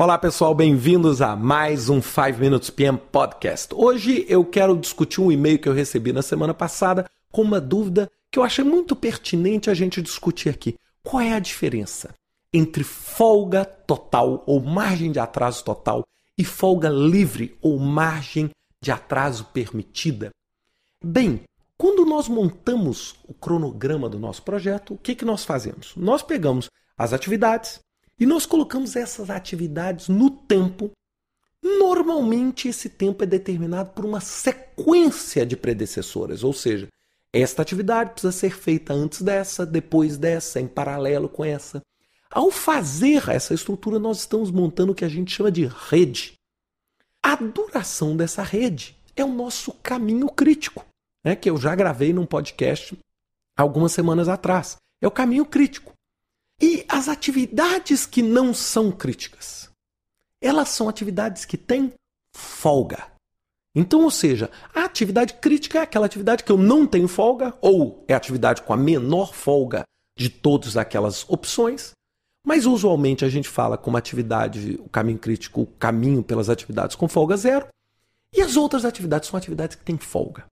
Olá 0.00 0.16
pessoal, 0.16 0.54
bem-vindos 0.54 1.20
a 1.20 1.36
mais 1.36 1.90
um 1.90 2.00
5 2.00 2.38
Minutes 2.38 2.70
PM 2.70 2.96
Podcast. 2.96 3.74
Hoje 3.74 4.24
eu 4.30 4.42
quero 4.46 4.74
discutir 4.74 5.20
um 5.20 5.30
e-mail 5.30 5.58
que 5.58 5.68
eu 5.68 5.74
recebi 5.74 6.10
na 6.10 6.22
semana 6.22 6.54
passada 6.54 7.04
com 7.30 7.42
uma 7.42 7.60
dúvida 7.60 8.10
que 8.32 8.38
eu 8.38 8.42
achei 8.42 8.64
muito 8.64 8.96
pertinente 8.96 9.68
a 9.68 9.74
gente 9.74 10.00
discutir 10.00 10.48
aqui. 10.48 10.74
Qual 11.02 11.20
é 11.20 11.34
a 11.34 11.38
diferença 11.38 12.14
entre 12.50 12.82
folga 12.82 13.62
total 13.62 14.42
ou 14.46 14.58
margem 14.62 15.12
de 15.12 15.18
atraso 15.18 15.62
total 15.62 16.02
e 16.38 16.46
folga 16.46 16.88
livre 16.88 17.58
ou 17.60 17.78
margem 17.78 18.48
de 18.82 18.90
atraso 18.90 19.48
permitida? 19.52 20.30
Bem, 21.04 21.42
quando 21.76 22.06
nós 22.06 22.26
montamos 22.26 23.16
o 23.28 23.34
cronograma 23.34 24.08
do 24.08 24.18
nosso 24.18 24.42
projeto, 24.44 24.94
o 24.94 24.96
que, 24.96 25.14
que 25.14 25.26
nós 25.26 25.44
fazemos? 25.44 25.92
Nós 25.94 26.22
pegamos 26.22 26.70
as 26.96 27.12
atividades, 27.12 27.80
e 28.20 28.26
nós 28.26 28.44
colocamos 28.44 28.94
essas 28.94 29.30
atividades 29.30 30.08
no 30.08 30.28
tempo. 30.30 30.90
Normalmente, 31.62 32.68
esse 32.68 32.90
tempo 32.90 33.24
é 33.24 33.26
determinado 33.26 33.90
por 33.90 34.04
uma 34.04 34.20
sequência 34.20 35.46
de 35.46 35.56
predecessoras, 35.56 36.44
ou 36.44 36.52
seja, 36.52 36.86
esta 37.32 37.62
atividade 37.62 38.10
precisa 38.10 38.32
ser 38.32 38.54
feita 38.54 38.92
antes 38.92 39.22
dessa, 39.22 39.64
depois 39.64 40.18
dessa, 40.18 40.60
em 40.60 40.66
paralelo 40.66 41.28
com 41.28 41.44
essa. 41.44 41.80
Ao 42.30 42.50
fazer 42.50 43.28
essa 43.28 43.54
estrutura, 43.54 43.98
nós 43.98 44.18
estamos 44.18 44.50
montando 44.50 44.92
o 44.92 44.94
que 44.94 45.04
a 45.04 45.08
gente 45.08 45.34
chama 45.34 45.50
de 45.50 45.66
rede. 45.66 46.34
A 47.22 47.36
duração 47.36 48.16
dessa 48.16 48.42
rede 48.42 48.96
é 49.16 49.24
o 49.24 49.32
nosso 49.32 49.72
caminho 49.82 50.28
crítico, 50.28 50.84
né, 51.24 51.36
que 51.36 51.48
eu 51.48 51.56
já 51.56 51.74
gravei 51.74 52.12
num 52.12 52.26
podcast 52.26 52.98
algumas 53.56 53.92
semanas 53.92 54.28
atrás. 54.28 54.76
É 55.00 55.06
o 55.06 55.10
caminho 55.10 55.44
crítico. 55.44 55.92
E 56.60 56.84
as 56.88 57.08
atividades 57.08 58.04
que 58.04 58.22
não 58.22 58.52
são 58.52 58.92
críticas, 58.92 59.70
elas 60.40 60.68
são 60.68 60.88
atividades 60.88 61.44
que 61.44 61.56
têm 61.56 61.92
folga. 62.34 63.10
Então, 63.74 64.02
ou 64.02 64.10
seja, 64.10 64.50
a 64.74 64.84
atividade 64.84 65.34
crítica 65.34 65.78
é 65.78 65.82
aquela 65.82 66.06
atividade 66.06 66.42
que 66.42 66.50
eu 66.50 66.58
não 66.58 66.86
tenho 66.86 67.06
folga, 67.06 67.54
ou 67.60 68.04
é 68.08 68.14
a 68.14 68.16
atividade 68.16 68.62
com 68.62 68.72
a 68.72 68.76
menor 68.76 69.32
folga 69.32 69.84
de 70.16 70.28
todas 70.28 70.76
aquelas 70.76 71.24
opções. 71.28 71.92
Mas 72.44 72.66
usualmente 72.66 73.24
a 73.24 73.28
gente 73.28 73.48
fala 73.48 73.78
como 73.78 73.96
atividade, 73.96 74.78
o 74.80 74.88
caminho 74.88 75.18
crítico, 75.18 75.62
o 75.62 75.66
caminho 75.66 76.22
pelas 76.22 76.48
atividades 76.48 76.96
com 76.96 77.08
folga 77.08 77.36
zero. 77.36 77.68
E 78.32 78.40
as 78.42 78.56
outras 78.56 78.84
atividades 78.84 79.28
são 79.28 79.38
atividades 79.38 79.76
que 79.76 79.84
têm 79.84 79.98
folga. 79.98 80.46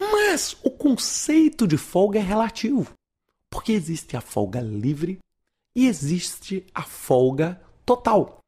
Mas 0.00 0.56
o 0.62 0.70
conceito 0.70 1.66
de 1.66 1.76
folga 1.76 2.18
é 2.18 2.22
relativo. 2.22 2.92
Porque 3.54 3.70
existe 3.70 4.16
a 4.16 4.20
folga 4.20 4.60
livre 4.60 5.20
e 5.76 5.86
existe 5.86 6.66
a 6.74 6.82
folga 6.82 7.60
total. 7.86 8.40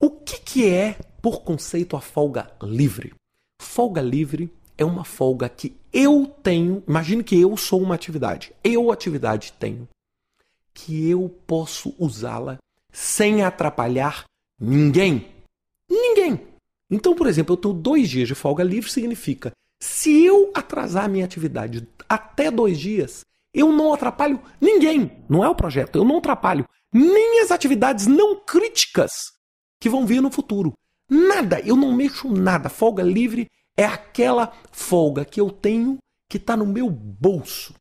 O 0.00 0.08
que, 0.08 0.40
que 0.40 0.66
é, 0.70 0.94
por 1.20 1.42
conceito, 1.42 1.98
a 1.98 2.00
folga 2.00 2.50
livre? 2.62 3.12
Folga 3.60 4.00
livre 4.00 4.50
é 4.78 4.86
uma 4.86 5.04
folga 5.04 5.50
que 5.50 5.76
eu 5.92 6.26
tenho. 6.42 6.82
Imagine 6.88 7.22
que 7.22 7.38
eu 7.38 7.54
sou 7.58 7.82
uma 7.82 7.94
atividade. 7.94 8.54
Eu, 8.64 8.90
atividade, 8.90 9.52
tenho. 9.60 9.86
Que 10.72 11.10
eu 11.10 11.28
posso 11.46 11.94
usá-la 11.98 12.56
sem 12.90 13.42
atrapalhar 13.42 14.24
ninguém. 14.58 15.28
Ninguém. 15.90 16.40
Então, 16.90 17.14
por 17.14 17.26
exemplo, 17.26 17.52
eu 17.52 17.58
tenho 17.58 17.74
dois 17.74 18.08
dias 18.08 18.28
de 18.28 18.34
folga 18.34 18.64
livre, 18.64 18.90
significa 18.90 19.52
se 19.78 20.24
eu 20.24 20.50
atrasar 20.54 21.06
minha 21.06 21.24
atividade 21.24 21.86
até 22.08 22.50
dois 22.50 22.78
dias, 22.78 23.26
eu 23.52 23.70
não 23.72 23.92
atrapalho 23.92 24.40
ninguém. 24.60 25.24
Não 25.28 25.44
é 25.44 25.48
o 25.48 25.54
projeto. 25.54 25.96
Eu 25.96 26.04
não 26.04 26.18
atrapalho 26.18 26.68
nem 26.92 27.40
as 27.40 27.50
atividades 27.50 28.06
não 28.06 28.36
críticas 28.36 29.32
que 29.80 29.88
vão 29.88 30.06
vir 30.06 30.20
no 30.20 30.30
futuro. 30.30 30.72
Nada. 31.08 31.60
Eu 31.60 31.76
não 31.76 31.92
mexo 31.92 32.28
nada. 32.28 32.68
Folga 32.68 33.02
livre 33.02 33.48
é 33.76 33.84
aquela 33.84 34.52
folga 34.70 35.24
que 35.24 35.40
eu 35.40 35.50
tenho 35.50 35.98
que 36.28 36.38
está 36.38 36.56
no 36.56 36.66
meu 36.66 36.88
bolso. 36.88 37.74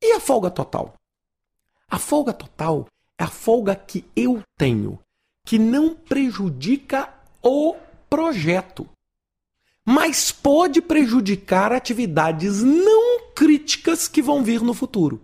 E 0.00 0.12
a 0.12 0.20
folga 0.20 0.50
total? 0.50 0.94
A 1.88 1.98
folga 1.98 2.32
total 2.32 2.86
é 3.18 3.24
a 3.24 3.28
folga 3.28 3.74
que 3.74 4.04
eu 4.14 4.42
tenho, 4.56 4.98
que 5.44 5.58
não 5.58 5.94
prejudica 5.94 7.12
o 7.42 7.74
projeto, 8.08 8.88
mas 9.84 10.32
pode 10.32 10.80
prejudicar 10.80 11.72
atividades 11.72 12.62
não 12.62 13.03
críticas 13.34 14.08
que 14.08 14.22
vão 14.22 14.42
vir 14.42 14.60
no 14.60 14.74
futuro. 14.74 15.22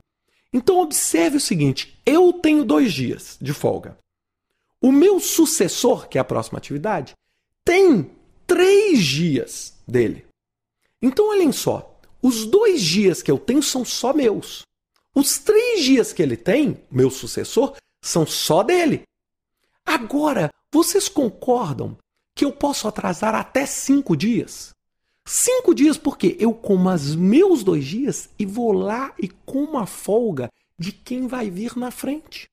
Então, 0.53 0.81
observe 0.81 1.37
o 1.37 1.41
seguinte: 1.41 2.01
eu 2.05 2.33
tenho 2.33 2.65
dois 2.65 2.93
dias 2.93 3.37
de 3.41 3.53
folga. 3.53 3.97
O 4.81 4.91
meu 4.91 5.21
sucessor, 5.21 6.09
que 6.09 6.19
é 6.19 6.21
a 6.21 6.25
próxima 6.25 6.59
atividade, 6.59 7.15
tem 7.65 8.11
três 8.47 9.05
dias 9.05 9.75
dele. 9.87 10.27
Então, 11.01 11.31
olhem 11.31 11.53
só: 11.53 11.99
os 12.23 12.47
dois 12.47 12.83
dias 12.83 13.23
que 13.23 13.31
eu 13.31 13.39
tenho 13.39 13.63
são 13.63 13.85
só 13.85 14.13
meus. 14.13 14.63
Os 15.15 15.39
três 15.39 15.83
dias 15.83 16.13
que 16.13 16.23
ele 16.23 16.37
tem, 16.37 16.83
meu 16.91 17.11
sucessor, 17.11 17.77
são 18.03 18.27
só 18.27 18.63
dele. 18.63 19.03
Agora, 19.85 20.51
vocês 20.73 21.09
concordam 21.09 21.97
que 22.35 22.45
eu 22.45 22.53
posso 22.53 22.87
atrasar 22.87 23.35
até 23.35 23.67
cinco 23.67 24.17
dias? 24.17 24.71
Cinco 25.33 25.73
dias 25.73 25.97
porque 25.97 26.37
eu 26.41 26.53
como 26.53 26.91
os 26.91 27.15
meus 27.15 27.63
dois 27.63 27.85
dias 27.87 28.29
e 28.37 28.45
vou 28.45 28.73
lá 28.73 29.15
e 29.17 29.29
como 29.47 29.79
a 29.79 29.87
folga 29.87 30.51
de 30.77 30.91
quem 30.91 31.29
vai 31.29 31.49
vir 31.49 31.77
na 31.77 31.93
frente. 31.93 32.49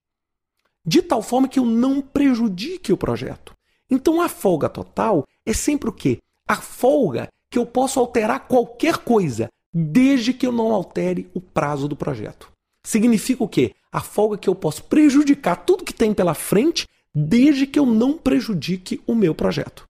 De 0.85 1.01
tal 1.01 1.23
forma 1.23 1.47
que 1.47 1.57
eu 1.57 1.65
não 1.65 2.03
prejudique 2.03 2.93
o 2.93 2.97
projeto. 2.97 3.55
Então 3.89 4.21
a 4.21 4.29
folga 4.29 4.69
total 4.69 5.25
é 5.43 5.53
sempre 5.53 5.89
o 5.89 5.91
quê? 5.91 6.19
A 6.47 6.57
folga 6.57 7.27
que 7.49 7.57
eu 7.57 7.65
posso 7.65 7.99
alterar 7.99 8.47
qualquer 8.47 8.97
coisa, 8.97 9.49
desde 9.73 10.31
que 10.31 10.45
eu 10.45 10.51
não 10.51 10.71
altere 10.71 11.31
o 11.33 11.41
prazo 11.41 11.88
do 11.88 11.95
projeto. 11.95 12.51
Significa 12.85 13.44
o 13.44 13.49
quê? 13.49 13.73
A 13.91 14.01
folga 14.01 14.38
que 14.38 14.47
eu 14.47 14.53
posso 14.53 14.83
prejudicar 14.83 15.65
tudo 15.65 15.83
que 15.83 15.95
tem 15.95 16.13
pela 16.13 16.35
frente, 16.35 16.88
desde 17.11 17.65
que 17.65 17.79
eu 17.79 17.88
não 17.88 18.19
prejudique 18.19 19.01
o 19.07 19.15
meu 19.15 19.33
projeto. 19.33 19.87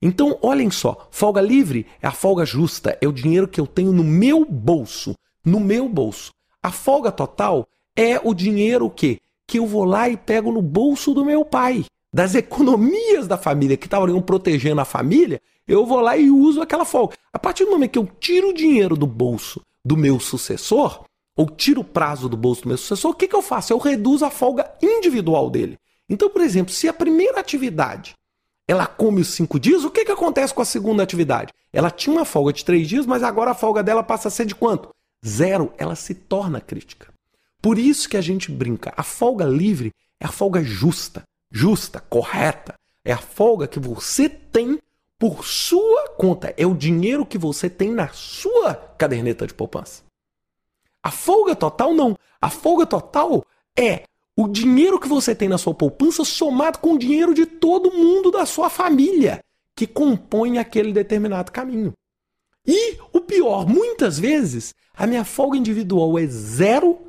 Então, 0.00 0.38
olhem 0.40 0.70
só, 0.70 1.08
folga 1.10 1.40
livre 1.40 1.86
é 2.00 2.06
a 2.06 2.12
folga 2.12 2.46
justa, 2.46 2.96
é 3.00 3.08
o 3.08 3.12
dinheiro 3.12 3.48
que 3.48 3.60
eu 3.60 3.66
tenho 3.66 3.92
no 3.92 4.04
meu 4.04 4.44
bolso, 4.44 5.14
no 5.44 5.58
meu 5.58 5.88
bolso. 5.88 6.32
A 6.62 6.70
folga 6.70 7.10
total 7.10 7.66
é 7.96 8.20
o 8.22 8.32
dinheiro 8.32 8.88
que 8.88 9.20
que 9.48 9.58
eu 9.58 9.66
vou 9.66 9.84
lá 9.84 10.10
e 10.10 10.16
pego 10.16 10.52
no 10.52 10.60
bolso 10.60 11.14
do 11.14 11.24
meu 11.24 11.42
pai, 11.42 11.86
das 12.12 12.34
economias 12.36 13.26
da 13.26 13.38
família 13.38 13.78
que 13.78 13.86
estavam 13.86 14.20
protegendo 14.20 14.80
a 14.82 14.84
família, 14.84 15.40
eu 15.66 15.86
vou 15.86 16.00
lá 16.00 16.16
e 16.16 16.30
uso 16.30 16.60
aquela 16.60 16.84
folga. 16.84 17.16
A 17.32 17.38
partir 17.38 17.64
do 17.64 17.70
momento 17.70 17.92
que 17.92 17.98
eu 17.98 18.08
tiro 18.20 18.50
o 18.50 18.54
dinheiro 18.54 18.94
do 18.94 19.06
bolso 19.06 19.62
do 19.84 19.96
meu 19.96 20.20
sucessor, 20.20 21.04
ou 21.34 21.48
tiro 21.48 21.80
o 21.80 21.84
prazo 21.84 22.28
do 22.28 22.36
bolso 22.36 22.62
do 22.62 22.68
meu 22.68 22.76
sucessor, 22.76 23.12
o 23.12 23.14
que, 23.14 23.28
que 23.28 23.34
eu 23.34 23.42
faço? 23.42 23.72
Eu 23.72 23.78
reduzo 23.78 24.24
a 24.24 24.30
folga 24.30 24.70
individual 24.82 25.48
dele. 25.48 25.78
Então, 26.08 26.28
por 26.28 26.42
exemplo, 26.42 26.72
se 26.72 26.88
a 26.88 26.92
primeira 26.92 27.40
atividade 27.40 28.14
ela 28.68 28.86
come 28.86 29.22
os 29.22 29.28
cinco 29.28 29.58
dias, 29.58 29.82
o 29.82 29.90
que, 29.90 30.04
que 30.04 30.12
acontece 30.12 30.52
com 30.52 30.60
a 30.60 30.66
segunda 30.66 31.02
atividade? 31.02 31.54
Ela 31.72 31.90
tinha 31.90 32.14
uma 32.14 32.26
folga 32.26 32.52
de 32.52 32.62
três 32.62 32.86
dias, 32.86 33.06
mas 33.06 33.22
agora 33.22 33.52
a 33.52 33.54
folga 33.54 33.82
dela 33.82 34.02
passa 34.02 34.28
a 34.28 34.30
ser 34.30 34.44
de 34.44 34.54
quanto? 34.54 34.90
Zero. 35.26 35.72
Ela 35.78 35.96
se 35.96 36.14
torna 36.14 36.60
crítica. 36.60 37.08
Por 37.62 37.78
isso 37.78 38.06
que 38.06 38.16
a 38.16 38.20
gente 38.20 38.52
brinca. 38.52 38.92
A 38.94 39.02
folga 39.02 39.46
livre 39.46 39.90
é 40.20 40.26
a 40.26 40.30
folga 40.30 40.62
justa, 40.62 41.22
justa, 41.50 41.98
correta. 41.98 42.74
É 43.02 43.12
a 43.12 43.18
folga 43.18 43.66
que 43.66 43.80
você 43.80 44.28
tem 44.28 44.78
por 45.18 45.46
sua 45.46 46.10
conta. 46.10 46.52
É 46.54 46.66
o 46.66 46.74
dinheiro 46.74 47.24
que 47.24 47.38
você 47.38 47.70
tem 47.70 47.90
na 47.90 48.08
sua 48.08 48.74
caderneta 48.74 49.46
de 49.46 49.54
poupança. 49.54 50.02
A 51.02 51.10
folga 51.10 51.56
total 51.56 51.94
não. 51.94 52.18
A 52.38 52.50
folga 52.50 52.84
total 52.84 53.42
é 53.76 54.02
o 54.38 54.46
dinheiro 54.46 55.00
que 55.00 55.08
você 55.08 55.34
tem 55.34 55.48
na 55.48 55.58
sua 55.58 55.74
poupança 55.74 56.24
somado 56.24 56.78
com 56.78 56.92
o 56.92 56.98
dinheiro 56.98 57.34
de 57.34 57.44
todo 57.44 57.90
mundo 57.90 58.30
da 58.30 58.46
sua 58.46 58.70
família 58.70 59.40
que 59.74 59.84
compõe 59.84 60.58
aquele 60.58 60.92
determinado 60.92 61.50
caminho. 61.50 61.92
E 62.64 62.98
o 63.12 63.20
pior, 63.20 63.66
muitas 63.66 64.16
vezes 64.16 64.72
a 64.94 65.08
minha 65.08 65.24
folga 65.24 65.58
individual 65.58 66.16
é 66.16 66.24
zero 66.28 67.00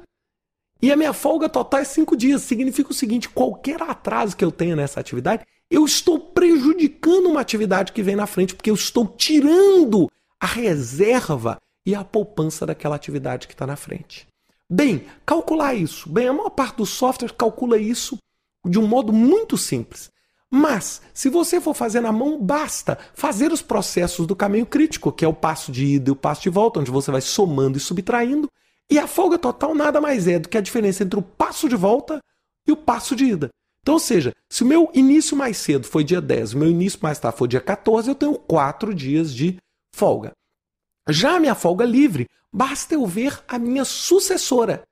e 0.81 0.91
a 0.91 0.95
minha 0.95 1.13
folga 1.13 1.47
total 1.47 1.81
é 1.81 1.83
cinco 1.83 2.17
dias. 2.17 2.41
Significa 2.41 2.89
o 2.89 2.95
seguinte: 2.95 3.29
qualquer 3.29 3.79
atraso 3.83 4.35
que 4.35 4.43
eu 4.43 4.51
tenha 4.51 4.75
nessa 4.75 4.99
atividade, 4.99 5.45
eu 5.69 5.85
estou 5.85 6.19
prejudicando 6.19 7.27
uma 7.27 7.41
atividade 7.41 7.91
que 7.91 8.01
vem 8.01 8.15
na 8.15 8.25
frente, 8.25 8.55
porque 8.55 8.71
eu 8.71 8.75
estou 8.75 9.07
tirando 9.07 10.09
a 10.39 10.47
reserva 10.47 11.59
e 11.85 11.93
a 11.93 12.03
poupança 12.03 12.65
daquela 12.65 12.95
atividade 12.95 13.47
que 13.47 13.53
está 13.53 13.67
na 13.67 13.75
frente. 13.75 14.28
Bem, 14.69 15.05
calcular 15.25 15.73
isso. 15.73 16.07
Bem, 16.09 16.27
a 16.27 16.33
maior 16.33 16.51
parte 16.51 16.77
dos 16.77 16.89
softwares 16.89 17.35
calcula 17.35 17.77
isso 17.77 18.17
de 18.65 18.77
um 18.77 18.85
modo 18.87 19.11
muito 19.11 19.57
simples. 19.57 20.11
Mas, 20.51 21.01
se 21.13 21.29
você 21.29 21.61
for 21.61 21.73
fazer 21.73 22.01
na 22.01 22.11
mão, 22.11 22.39
basta 22.39 22.97
fazer 23.13 23.51
os 23.51 23.61
processos 23.61 24.27
do 24.27 24.35
caminho 24.35 24.65
crítico, 24.65 25.11
que 25.11 25.23
é 25.23 25.27
o 25.27 25.33
passo 25.33 25.71
de 25.71 25.85
ida 25.85 26.09
e 26.09 26.11
o 26.11 26.15
passo 26.15 26.41
de 26.41 26.49
volta, 26.49 26.79
onde 26.79 26.91
você 26.91 27.11
vai 27.11 27.21
somando 27.21 27.77
e 27.77 27.81
subtraindo. 27.81 28.49
E 28.89 28.97
a 28.97 29.07
folga 29.07 29.37
total 29.37 29.75
nada 29.75 30.01
mais 30.01 30.27
é 30.27 30.39
do 30.39 30.49
que 30.49 30.57
a 30.57 30.61
diferença 30.61 31.03
entre 31.03 31.19
o 31.19 31.23
passo 31.23 31.69
de 31.69 31.75
volta 31.75 32.19
e 32.67 32.71
o 32.71 32.77
passo 32.77 33.15
de 33.15 33.25
ida. 33.25 33.49
Então, 33.81 33.93
ou 33.93 33.99
seja, 33.99 34.33
se 34.49 34.63
o 34.63 34.65
meu 34.65 34.89
início 34.93 35.37
mais 35.37 35.57
cedo 35.57 35.87
foi 35.87 36.03
dia 36.03 36.19
10, 36.19 36.53
o 36.53 36.57
meu 36.57 36.69
início 36.69 36.99
mais 37.01 37.19
tarde 37.19 37.37
foi 37.37 37.47
dia 37.47 37.61
14, 37.61 38.09
eu 38.09 38.15
tenho 38.15 38.33
quatro 38.35 38.93
dias 38.93 39.33
de 39.33 39.57
folga. 39.95 40.31
Já 41.11 41.35
a 41.35 41.39
minha 41.39 41.55
folga 41.55 41.85
livre, 41.85 42.27
basta 42.51 42.93
eu 42.93 43.05
ver 43.05 43.39
a 43.47 43.57
minha 43.57 43.85
sucessora. 43.85 44.83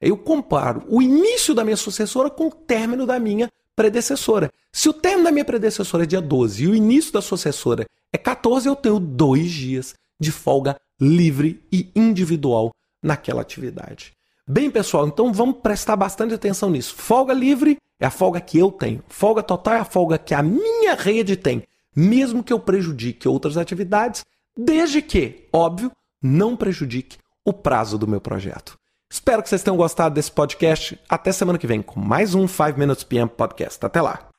Eu 0.00 0.16
comparo 0.16 0.84
o 0.88 1.00
início 1.00 1.54
da 1.54 1.64
minha 1.64 1.76
sucessora 1.76 2.28
com 2.28 2.48
o 2.48 2.50
término 2.50 3.06
da 3.06 3.18
minha 3.18 3.48
predecessora. 3.76 4.50
Se 4.72 4.88
o 4.88 4.92
término 4.92 5.24
da 5.24 5.32
minha 5.32 5.44
predecessora 5.44 6.04
é 6.04 6.06
dia 6.06 6.20
12 6.20 6.64
e 6.64 6.68
o 6.68 6.74
início 6.74 7.12
da 7.12 7.22
sucessora 7.22 7.86
é 8.12 8.18
14, 8.18 8.68
eu 8.68 8.76
tenho 8.76 8.98
dois 8.98 9.50
dias 9.50 9.94
de 10.20 10.30
folga 10.30 10.76
livre 11.00 11.62
e 11.72 11.90
individual 11.94 12.72
naquela 13.02 13.42
atividade. 13.42 14.12
Bem, 14.46 14.70
pessoal, 14.70 15.06
então 15.06 15.32
vamos 15.32 15.58
prestar 15.62 15.96
bastante 15.96 16.34
atenção 16.34 16.70
nisso. 16.70 16.94
Folga 16.94 17.32
livre 17.32 17.78
é 18.00 18.06
a 18.06 18.10
folga 18.10 18.40
que 18.40 18.58
eu 18.58 18.70
tenho. 18.70 19.02
Folga 19.08 19.42
total 19.42 19.74
é 19.74 19.78
a 19.78 19.84
folga 19.84 20.18
que 20.18 20.34
a 20.34 20.42
minha 20.42 20.94
rede 20.94 21.36
tem, 21.36 21.62
mesmo 21.94 22.42
que 22.42 22.52
eu 22.52 22.58
prejudique 22.58 23.28
outras 23.28 23.56
atividades, 23.56 24.24
desde 24.56 25.02
que, 25.02 25.48
óbvio, 25.52 25.90
não 26.22 26.56
prejudique 26.56 27.18
o 27.44 27.52
prazo 27.52 27.98
do 27.98 28.08
meu 28.08 28.20
projeto. 28.20 28.74
Espero 29.12 29.42
que 29.42 29.48
vocês 29.48 29.62
tenham 29.62 29.76
gostado 29.76 30.14
desse 30.14 30.32
podcast. 30.32 30.98
Até 31.08 31.32
semana 31.32 31.58
que 31.58 31.66
vem 31.66 31.82
com 31.82 32.00
mais 32.00 32.34
um 32.34 32.48
5 32.48 32.78
Minutes 32.78 33.04
PM 33.04 33.28
Podcast. 33.28 33.84
Até 33.84 34.00
lá. 34.00 34.31